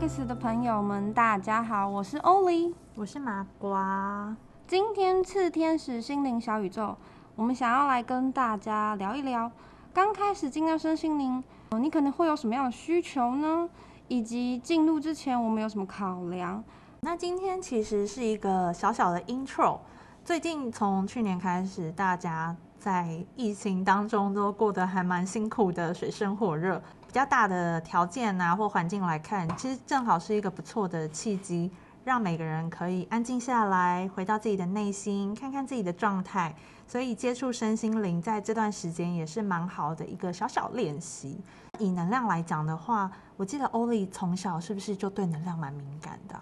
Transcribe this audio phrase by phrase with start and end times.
[0.00, 4.34] 的朋友们，大家好，我是欧丽，我是麻瓜。
[4.66, 6.96] 今天次天使心灵小宇宙，
[7.36, 9.52] 我们想要来跟大家聊一聊，
[9.92, 11.44] 刚开始进到身心灵，
[11.78, 13.68] 你可能会有什么样的需求呢？
[14.08, 16.64] 以及进入之前，我们有什么考量？
[17.00, 19.80] 那今天其实是一个小小的 intro。
[20.24, 26.82] 最近从去年开始，大家在疫情当中都过得还蛮辛苦的，水深火热。
[27.10, 31.68] 比较大的条件啊或环境来看，其实正好是一个不错的契机，
[32.04, 36.54] 让每个人可以安静下来，回到自己的内心，看看自己的状态。
[36.86, 41.40] 所以接触身心灵，在这段时间也是蛮好的一个小小练习。
[41.80, 46.40] 以能量来讲的话，我记得欧丽从小是不是就对能量蛮敏感的？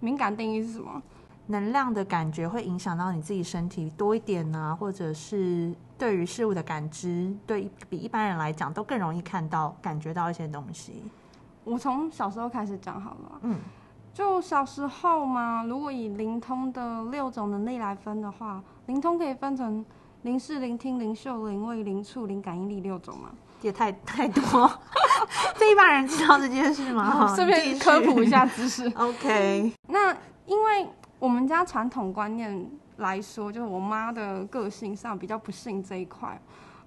[0.00, 1.00] 敏感定义是什么？
[1.46, 11.02] 能量的感觉会影响到你自己身体多一点呢，或者是对于事物的感知，对比一般人来讲都更容易看到、感觉到一些东西。
[11.64, 13.58] 我从小时候开始讲好了，嗯，
[14.14, 19.84] 就小时候嘛，如果以灵通的六种能力来分的话，灵通可以分成
[20.22, 23.30] 灵视、灵听、灵嗅、灵味、灵触、灵感应力六种嘛？
[23.60, 24.42] 也太太多，
[25.56, 27.26] 这一般人知道这件事吗？
[27.34, 28.86] 顺便科普一下知识。
[28.96, 30.88] OK，那因为。
[31.22, 36.36] 我们家传统观念来说，就是我妈的个性上比较不信这一块，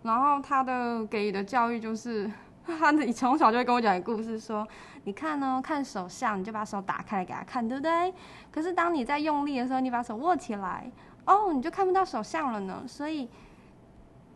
[0.04, 2.30] 然后她的给予的教育就是，
[2.68, 4.68] 她你从小就会跟我讲一个故事，说
[5.06, 8.14] 你看呢，看手相，你就把手打开来给她看，对不对？
[8.52, 10.92] 可是当你在用力的时候，你把手握起来，
[11.26, 12.84] 哦，你就看不到手相了呢。
[12.86, 13.30] 所以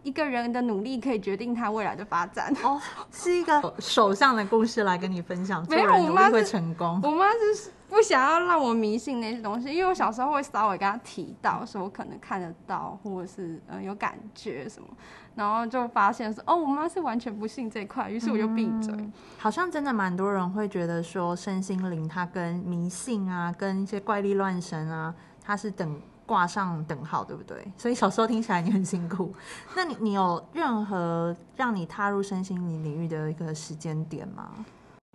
[0.04, 2.56] 一个人的努力可以决定他未来的发展。
[2.64, 2.80] 哦，
[3.12, 7.02] 是一个手相的故事来跟你分享， 做人努力会成功。
[7.04, 7.74] 我妈是。
[7.90, 14.88] 不想要让我迷信那些东西，因为我小时候会稍微跟他提到，说我可能看得到，或者是嗯有感觉什么，
[15.36, 18.96] 然后就发现说哦，我妈是完全不信这块，于是我就闭嘴。
[19.40, 25.14] 好像真的蛮多人会觉得说身心灵它跟迷信啊，跟一些怪力乱神啊，
[25.44, 27.70] 它是等挂上等号，对不对？
[27.76, 29.34] 所以小时候听起来你很辛苦。
[29.76, 34.52] 那你你有任何让你踏入身心灵领域的一个时间点吗？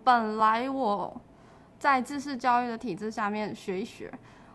[0.03, 1.21] 本来我。
[1.77, 4.11] 在知识教育的体制下面学一学，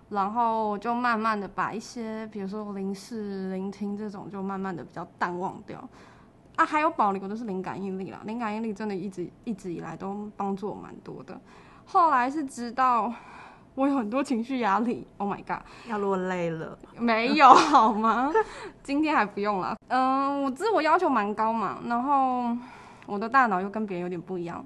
[0.08, 5.88] 然后就慢慢的把一些，比如说零视、聆听这种，就慢慢的比较淡忘掉。
[6.56, 11.40] 啊，还有保留的是灵感应力啦，灵感应力真的一直一直以来都帮助我蛮多的。
[11.86, 13.12] 后来是直到
[13.76, 16.76] 我有很多情绪压力，Oh my god，要落泪了？
[16.98, 18.30] 没有好吗？
[18.82, 19.76] 今天还不用了。
[19.88, 22.54] 嗯，我自我要求蛮高嘛，然后
[23.06, 24.62] 我的大脑又跟别人有点不一样。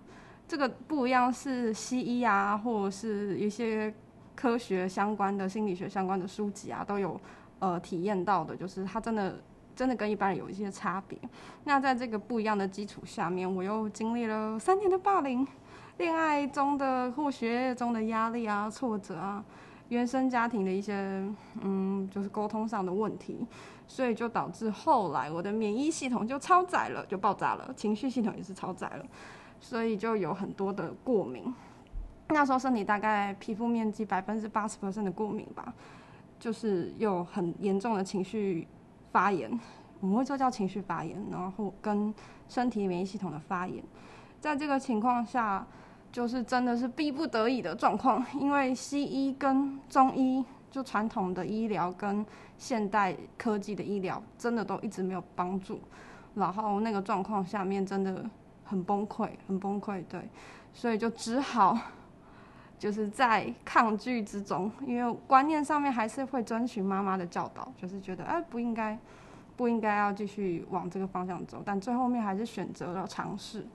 [0.47, 3.93] 这个不一样，是西医啊，或者是一些
[4.35, 7.19] 科学相关的、心理学相关的书籍啊，都有
[7.61, 9.41] 呃体验到的，就是它真的
[9.75, 11.19] 真的跟一般人有一些差别。
[11.65, 15.47] 那在这个不一样的基础下面，我又经历了三年的霸凌、
[15.97, 19.43] 恋爱中的或学业中的压力啊、挫折啊、
[19.89, 20.95] 原生家庭的一些
[21.63, 23.47] 嗯，就是沟通上的问题，
[23.89, 29.07] 所以就导致后来我的免疫系统就超载了，就爆炸了，情绪系统也是超载了。
[29.65, 31.43] 所以就有很多的过敏，
[32.29, 35.73] 那时候身体大概皮肤面积百分之八十的过敏吧，
[36.39, 38.69] 就是有很严重的情绪
[39.11, 39.51] 发炎，
[40.01, 42.15] 我们会说叫情绪发炎，然后跟
[42.47, 43.83] 身体免疫系统的发炎，
[44.39, 45.67] 在这个情况下，
[46.13, 52.25] 就是真的是逼不得已的状况，因为西医跟中医就传统的医疗跟
[52.59, 55.81] 现代科技的医疗真的都一直没有帮助，
[56.35, 58.29] 然后那个状况下面真的。
[58.65, 60.29] 很崩溃，很崩溃，对，
[60.73, 61.79] 所以就只好
[62.79, 68.99] 就是在抗拒之中，因为观念上面还是会遵循妈妈的教导，就是觉得哎不应该，
[69.57, 73.67] 不应该要继续往这个方向走，但最后面还是选择了尝试，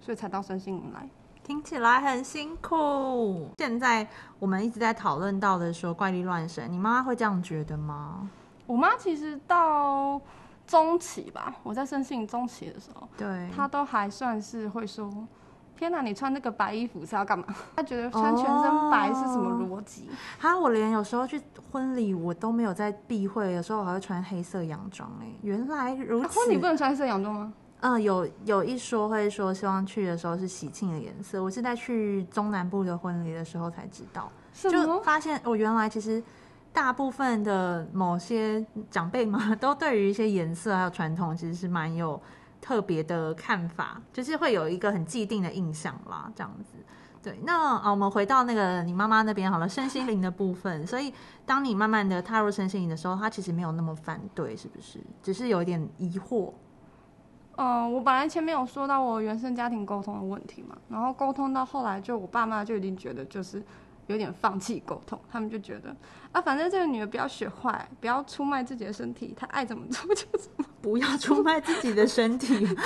[0.00, 1.08] 所以才到身心灵来。
[1.44, 3.48] 听起来很辛苦。
[3.58, 4.06] 现在
[4.38, 8.28] 我们一直在讨论到的说怪力乱神，你妈妈会这样觉得吗？
[8.66, 10.20] 我妈其实到。
[10.68, 15.10] 中期吧，我在生性中期的时候，对，他都还算是会说
[15.74, 20.10] ：“天哪，你穿那个白衣服是要干嘛？” 他觉得穿全身白是什么逻辑？
[20.38, 21.40] 哈，我连有时候去
[21.72, 25.10] 婚礼我都没有在避讳，有时候我还会穿黑色洋装。
[25.22, 26.38] 哎，原来如此。
[26.38, 27.52] 婚礼不能穿黑色洋装吗？
[27.80, 31.42] 嗯，有有一说会说希望去的时候是喜庆的颜色。
[31.42, 36.22] 我是在去中南部的婚礼的时候才知道，就发现我原来其实。
[36.72, 42.20] 大部分的某些长辈嘛， 都对于一些颜色还有传统，其实是蛮有
[42.60, 46.78] 特别的看法，就是会有一个很既定的印象啦，这样子。
[47.20, 50.86] 对，那啊，我们回到那个你妈妈那边好了，身心灵的部分。
[50.86, 51.12] 所以，
[51.44, 55.00] 当你慢慢的踏入身心灵的时候，他其实没有那么反对，是不是？
[55.20, 56.52] 只是有一点疑惑。
[57.56, 63.60] 嗯，我本来前面有说到我原生家庭沟通的问题嘛，然后沟通到后来，就我爸妈就已经觉得就是
[64.08, 65.94] 有点放弃沟通，他们就觉得
[66.32, 70.64] 啊，反正这个女的不要学坏，不要出卖自己的身体，她爱怎么做就怎么。
[70.80, 72.66] 不要出卖自己的身体。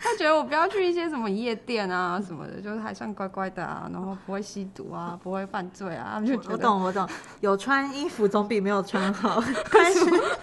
[0.00, 7.08] 他觉得我不要去一些什么夜店啊什么的，就是还算乖乖的啊，然后不会吸毒啊，不会犯罪啊，他们就觉得我懂我懂，
[7.40, 9.42] 有穿衣服总比没有穿好。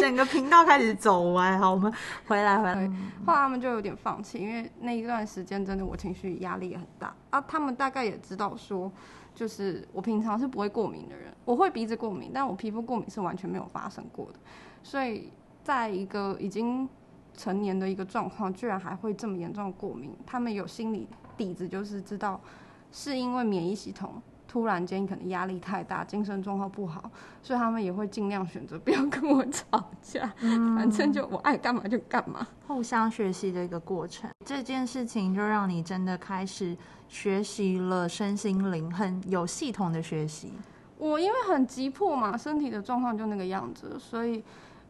[0.00, 1.92] 整个频道开始走歪，好，我们
[2.26, 2.74] 回来回来。
[3.26, 7.40] 后来他们就有点放弃，因为那一段时间真的我情绪压力也很大啊。
[7.48, 8.90] 他们大概也知道说，
[9.34, 14.38] 就是我平常是不会过敏的人，我会鼻子过敏，但我皮肤过敏是完全没有发生过的，
[14.82, 15.30] 所以。
[15.64, 16.88] 在一个已经
[17.36, 22.40] 成年的一个状况，居然还会这么严重的过敏，他们有心理底子，就是知道
[22.90, 24.20] 是因为免疫系统
[24.52, 27.10] 突然间可能压力太大，精神状况不好，
[27.42, 30.30] 所以他们也会尽量选择不要跟我吵架，
[30.76, 34.28] 反正就我爱干嘛就干嘛，互相学习的一个过程。
[34.44, 36.76] 这件事情就让你真的开始
[37.08, 40.52] 学习了身心灵，很有系统的学习。
[40.98, 44.44] 我因为很急迫嘛，身体的状况就那个样子，所以。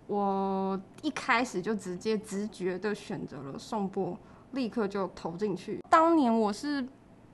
[0.09, 4.19] 我一开始就直接直觉的选择了送波，
[4.51, 5.81] 立刻就投进去。
[5.89, 6.87] 当年我是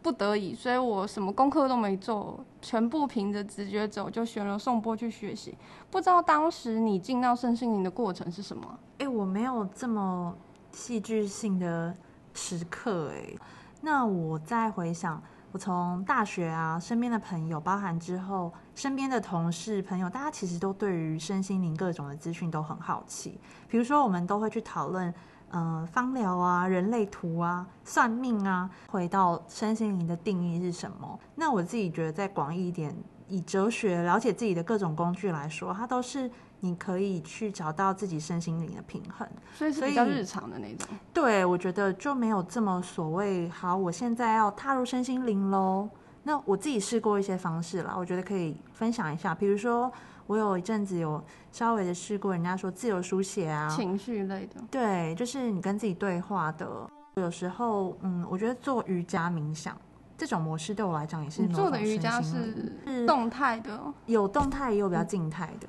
[0.03, 5.57] 不得已，所以我什么功课都没做，全部凭着直觉走，就选了送播去学习。
[5.91, 8.79] 不知道当时你进到身心灵的过程是什么？
[8.99, 10.35] 哎，我没有这么
[10.73, 11.95] 戏剧性的
[12.35, 13.35] 时刻，哎，
[13.81, 15.23] 那我再回想。
[15.51, 23.41] 我从大学啊，身边的朋友，包含之后身边的同事朋友，大家其实都对于身心灵各种的资讯都很好奇。
[23.67, 25.13] 比如说，我们都会去讨论，
[25.53, 28.69] 嗯，芳疗啊、人类图啊、算命啊。
[28.89, 31.19] 回到身心灵的定义是什么？
[31.35, 32.95] 那我自己觉得，在广义一点，
[33.27, 36.31] 以哲学了解自己的各种工具来说，它都是。
[36.61, 39.25] 你可以去找到自己身心灵的平衡，
[39.55, 40.89] 所以是比较日常的那种。
[41.15, 43.49] 对，我觉得就没有这么所谓。
[43.49, 45.89] 好，我现在要踏入身心灵喽。
[46.25, 49.33] 那我自己试过一些方式啦，我觉得可以分享一下。
[49.33, 49.89] 比如说，
[50.29, 51.21] 我有一阵子有
[51.51, 54.61] 稍微的试过，人家说自由书写啊，情绪类的。
[54.71, 56.69] 对，就是你跟自己对话的。
[57.17, 59.77] 有时候，嗯，我觉得做瑜伽冥想
[60.17, 61.49] 这种模式对我来讲也是。
[61.49, 65.67] 做的瑜伽是是动态的，有动态也有比较静态的。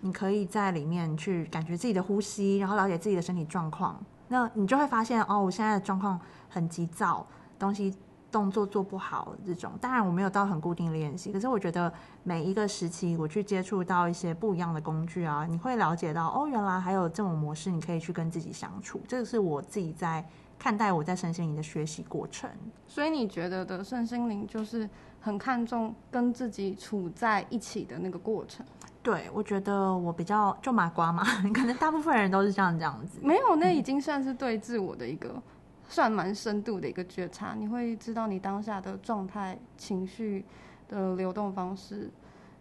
[0.00, 4.00] 你可以在里面去感觉自己的呼吸，然后了解自己的身体状况。
[4.28, 6.18] 那你就会发现，哦，我现在的状况
[6.48, 7.26] 很急躁，
[7.58, 7.92] 东西
[8.36, 9.72] 动作做不好这种。
[9.80, 11.90] 当然我没有到很固定练习，可是我觉得
[12.22, 19.00] 每一个时期我去接触到一些不一样的工具啊，你会了解到，哦，原来还有这种模式，你可以去跟自己相处。
[19.08, 20.22] 这个是我自己在
[20.58, 22.50] 看待我在身心灵的学习过程。
[22.86, 24.86] 所以你觉得的身心灵就是
[25.18, 28.66] 很看重跟自己处在一起的那个过程。
[29.02, 31.24] 对，我觉得我比较就麻瓜嘛，
[31.54, 33.18] 可能大部分人都是这样这样子。
[33.22, 35.40] 没有，那已经算是对自我的一个
[35.88, 37.54] 算蛮深度的一个觉察。
[37.54, 40.44] 你会知道你当下的状态、情绪
[40.88, 42.10] 的流动方式，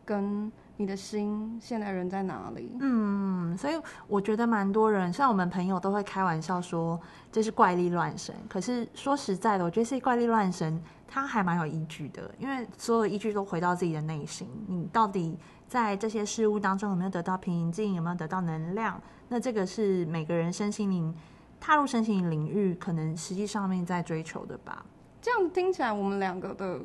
[0.03, 2.75] 跟你的心现在人在哪里。
[2.79, 3.73] 嗯，所以
[4.07, 6.99] 我觉得蛮多人，像我们朋友都会开玩笑说
[7.31, 8.35] 这是怪力乱神。
[8.49, 15.37] 可是说实在的，我觉得是怪力乱神，它还蛮有依据的，因为所有依据都回到自己的内心，你到底。
[15.67, 17.95] 在这些事物当中有没有得到平静？
[17.95, 19.01] 有没有得到能量？
[19.29, 21.13] 那这个是每个人身心灵
[21.59, 24.85] 踏入身心领域，可能实际上面在追求的吧。
[25.21, 26.79] 这样听起来，我们两个的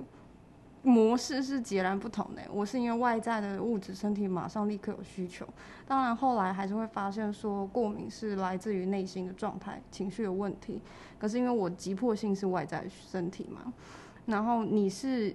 [0.82, 2.42] 模式是截然不同的。
[2.52, 5.46] 我是因为外在的物质身体马上立刻有需求，
[5.86, 10.80] 当然后来还是会发现说过敏是来自于内心的状态、情绪有问题。
[11.18, 13.72] 可是因为我急迫性是外在身体嘛，
[14.26, 15.34] 然后你是。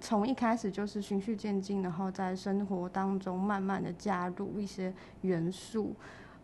[0.00, 5.92] 从一开始就是循序渐进，然后在生活当中慢慢的加入一些元素，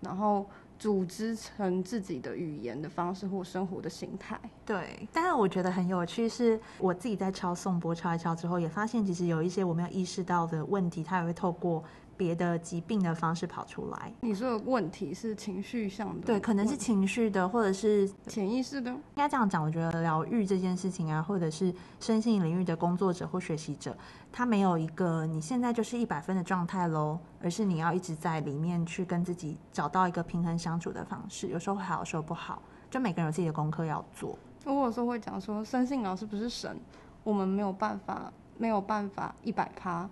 [0.00, 0.44] 然后
[0.84, 4.38] 组织成自己的语言的方式或生活的形态。
[4.66, 11.82] 对，但是我觉得很有趣，是我自己在敲颂钵敲一敲之后，也发现其实有一些我没有意识到的问题，它也会透过。
[12.16, 14.12] 别的疾病的方式跑出来。
[14.20, 18.90] 你说的问题是情绪上的，对，可能是情绪的，或者是潜意识的。
[18.90, 23.96] 应该这样讲，我觉得疗愈这件事情啊，或者是身心领域的工作者或学习者，
[24.32, 31.48] 他没有一个你现在就是一百分的状态喽，而是你要一直在里面去跟自己找到一个平衡相处的方式。
[31.48, 34.38] 有时候会好，有时候不好，就每个人有自己的功课要做。
[34.64, 36.74] 我有时候会讲说，生性老师不是神，
[37.22, 40.08] 我们没有办法，没有办法一百趴。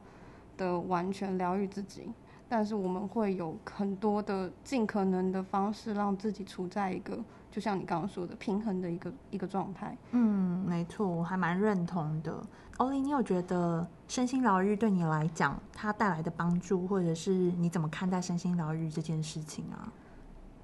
[0.63, 2.09] 的完全疗愈自己，
[2.49, 7.19] 但是我们会有很多的尽可能的方式，让自己处在一个
[7.51, 9.97] 就像你刚刚说的平衡的一个一个状态。
[10.13, 12.41] 嗯，没错，我还蛮认同的。
[12.79, 19.93] 欧丽，你有觉得身心疗愈对你来讲，它带来的帮助，或者是你怎么看待身心疗愈这件事情啊？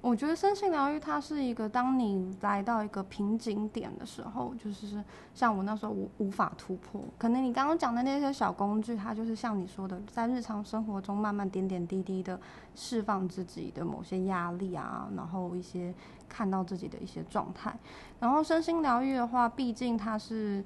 [0.01, 5.03] 我觉得身心疗愈它是一个，当你来到一个瓶颈点的时候，就是
[5.33, 12.39] 像我那时候无无法突破，可能你刚刚讲的那些小工具，它就是像你说的，在日常生活中慢慢点点滴滴的
[12.75, 15.93] 释放自己的某些压力啊，然后一些
[16.29, 17.77] 看到自己的一些状态。
[18.21, 20.63] 然后身心疗愈的话，毕竟它是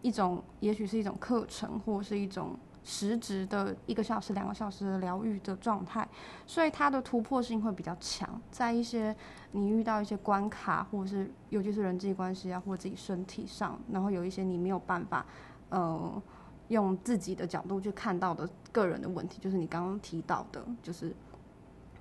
[0.00, 2.56] 一种，也许是一种课程，或是一种。
[2.82, 6.08] 实质的一个小时、两个小时的疗愈的状态，
[6.46, 8.40] 所以它的突破性会比较强。
[8.50, 9.14] 在一些
[9.52, 15.26] 你遇到一些关卡，或者是尤其是人际关系啊，或者自己身体上，然后有一些你没有办法，
[15.68, 16.22] 呃，
[16.68, 21.14] 用自己的角度去看到的个人的问题，就是你刚刚提到的，就是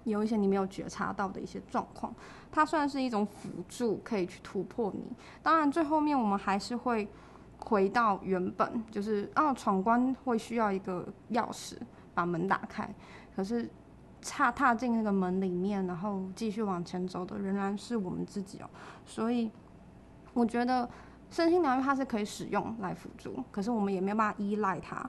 [0.05, 2.13] 有一些你没有觉察到的一些状况，
[2.49, 5.03] 它算是一种辅助，可以去突破你。
[5.43, 7.07] 当然，最后面我们还是会。
[7.59, 11.77] 回到原本就是啊，闯关会需要一个钥匙
[12.13, 12.89] 把门打开，
[13.35, 13.69] 可是
[14.21, 18.69] 踏踏进那个门里面，然后继续往前走的仍然是我们自己哦。
[19.05, 19.51] 所以
[20.33, 20.89] 我觉得
[21.29, 25.07] 身心疗愈它是可以使用来辅助，可是我们也没有办法依赖它。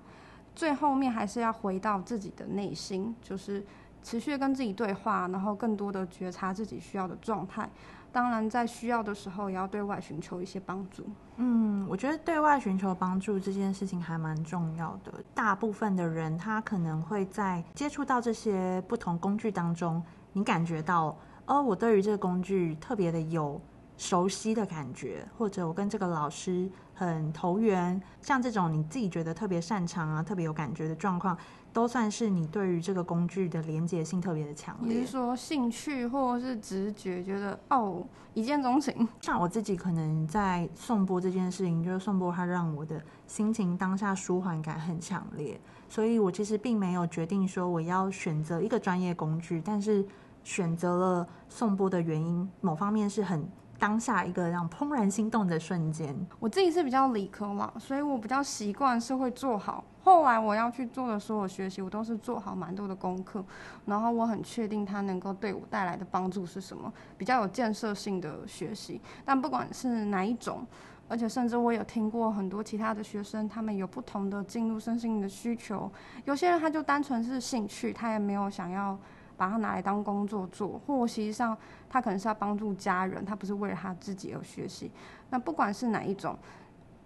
[0.55, 3.65] 最后面还是要回到自己的内心，就是
[4.03, 7.71] 持续跟自己对话，然后更多的觉察自己需要的状态。
[8.13, 11.05] 当然，在需要的时候，也要对外寻求一些帮助。
[11.37, 15.13] 嗯，我觉得对外寻求帮助这件事情还蛮重要的。
[15.35, 20.03] 大部分的人，他可能会在接触到这些不同工具当中，
[20.33, 23.61] 你感觉到，哦，我对于这个工具特别的有
[24.01, 31.37] 熟悉的感觉，或者我跟这个老师很投缘，像这种你自己觉得特别擅长啊、特别有感觉的状况。
[31.73, 38.03] 都算是你对于这个工具的连接性特别的强烈，比如说兴趣或者是直觉，觉得哦
[38.35, 39.07] 一见钟情。
[39.21, 50.05] 像我自己可能在送播这件事情，就是送播它让我的心情当下舒缓感很强烈，所以我其实并没有决定说我要选择一个专业工具，但是
[50.43, 53.47] 选择了送播的原因，某方面是很。
[53.81, 59.83] 当下一个让怦然心动的瞬间，我自己是比较理科嘛，所以我比较习惯是会做好。
[60.03, 63.43] 后来我要去做的所有学习，我都是做好蛮多的功课，
[63.87, 69.01] 然后我很确定它能够对我带来的帮助是什么，比较有建设性的学习。
[69.25, 70.67] 但不管是哪一种，
[71.09, 75.91] 而且甚至我有听过很多其他的学生，他们有不同的进入身心的需求。
[76.27, 78.99] 有些人他就单纯是兴趣，他也没有想要。
[79.41, 81.57] 把它拿来当工作做，或实际上
[81.89, 84.91] 他可能是要帮助家人，他不是为了他自己而学习。
[85.31, 86.37] 那不管是哪一种，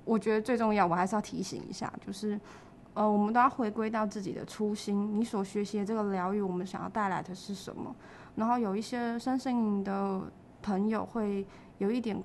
[0.04, 2.40] 我觉得最重要，我还是要提醒一下，就是
[2.94, 5.16] 呃，我们都要回归到自己的初心。
[5.16, 7.94] 你所学习的这个疗愈，我们想要带来的是什么？
[8.34, 10.20] 然后有一些身心灵的
[10.60, 11.46] 朋友会
[11.78, 12.20] 有一点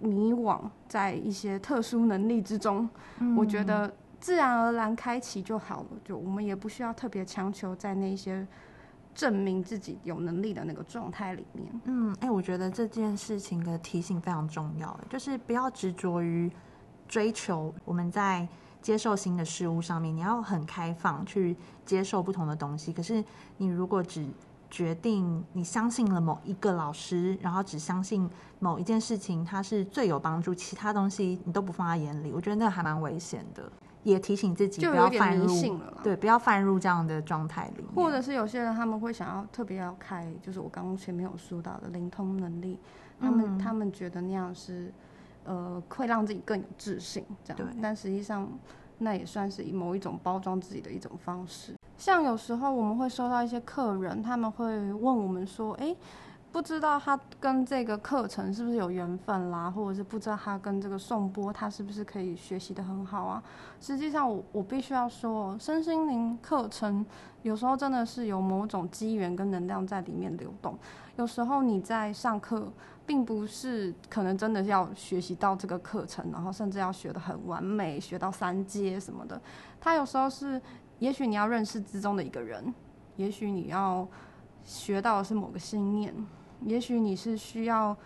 [0.00, 2.90] 迷惘，在一些特殊能力之中，
[3.36, 8.44] 我觉得自然而然开启就好了，就我们也不需要特别强求在那些。
[9.14, 16.50] 证明自己有能力的那个状态里面，嗯，哎，我觉得这件事情的提醒非常重要，就是不要执着于
[17.06, 18.48] 追求我们在
[18.80, 22.92] 接受新的事物上面，你要很开放去接受不同的东西。
[22.92, 23.22] 可是
[23.58, 24.26] 你如果只
[24.70, 28.28] 决定你相信了某一个老师，然后只相信
[28.58, 33.70] 某一件事情，它是最有帮助，其他东西你都不放在眼里，我觉得那还蛮危险的。
[34.02, 35.46] 也提醒自己不要犯入，
[36.02, 37.84] 对，不要犯入这样的状态里。
[37.94, 42.78] 或者是有些人他们会想要特别要开，就是我刚刚前面有说到的灵通能力，
[43.20, 44.92] 他们他们觉得那样是，
[45.44, 47.74] 呃，会让自己更有自信，这样。
[47.80, 48.48] 但实际上，
[48.98, 51.74] 那也算是某一种包装自己的一种方式。
[51.96, 55.94] 像有时候我们会收到一些客人，他们会问我们说，哎。
[56.52, 63.42] 不知道他跟这个课程是不是有缘分啦，或者是不知道他跟这个颂钵他是不是可以学习的很好啊？
[63.80, 67.04] 实际上，我我必须要说，身心灵课程
[67.40, 70.78] 有时候真的是有某种机缘跟能量在里面流动。
[71.16, 72.70] 有时候你在上课，
[73.06, 79.40] 并不是可能真的要学习到这个课程，然后甚至要学的很完美，学到三阶什么的。
[79.80, 80.60] 他有时候是，
[80.98, 82.74] 也许你要认识之中的一个人，
[83.16, 84.06] 也许你要
[84.62, 86.14] 学到的是某个信念。
[86.64, 87.96] 也许你是需要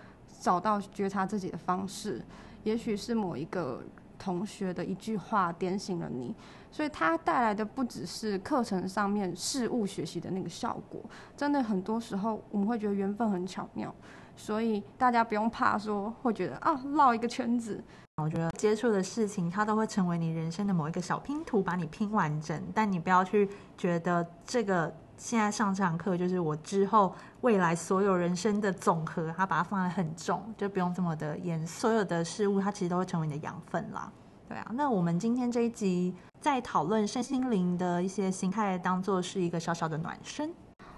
[0.41, 2.23] 找到觉察自己的方式，
[2.65, 3.83] 也许是某一个
[4.19, 6.35] 同学的一句话点醒了你，
[6.71, 11.01] 所以它带来的不只是课程上面事物学习的那个效果，
[11.37, 13.95] 真的很多时候我们会觉得缘分很巧妙，
[14.37, 17.83] 所以大家不用怕说会觉得啊绕一个圈子。
[18.23, 24.93] 我觉得接触的事情它都会成为你人生的某一个小拼图，把你拼完整，但你不要去觉得这个。
[25.17, 31.67] 现在上这堂课就是我之后未来所有人生的总和，他把它放在很重，就不用这么的严。
[31.67, 34.13] 所有的事物，它其实都会成为你的养分啦。
[34.49, 40.53] 对啊，那我们今天这一集在讨论身心灵的一些形态，当做是一个小小的暖身。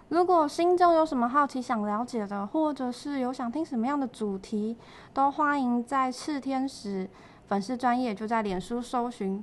[0.09, 4.77] 如果心中有什么好奇想了解的，或者是有想听什么样的主题，
[5.15, 7.09] 都欢迎在赤天使
[7.47, 9.43] 粉丝专业就在脸书搜寻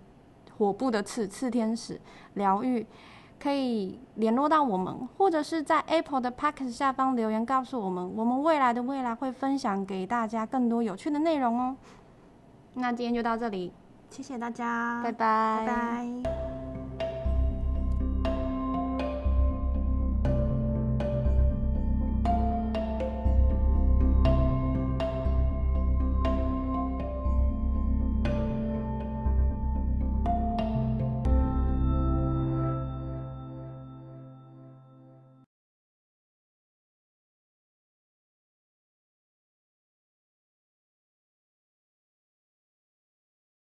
[0.58, 2.00] 火部的赤赤天使
[2.34, 2.86] 疗愈，
[3.40, 11.76] 可以联络到我们，或者是在 Apple 的 p a c k 下方留言告诉我们，我们未来的未来会分享给大家更多有趣的内容哦。
[12.74, 13.72] 那今天就到这里，
[14.10, 16.55] 谢谢大家，拜拜，拜拜。